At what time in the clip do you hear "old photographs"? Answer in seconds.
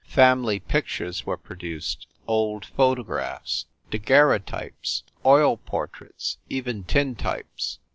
2.25-3.67